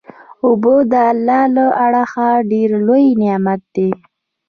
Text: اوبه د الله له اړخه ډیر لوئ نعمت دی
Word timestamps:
اوبه 0.45 0.75
د 0.91 0.93
الله 1.11 1.43
له 1.55 1.65
اړخه 1.85 2.29
ډیر 2.51 2.69
لوئ 2.87 3.05
نعمت 3.21 3.61
دی 3.75 3.89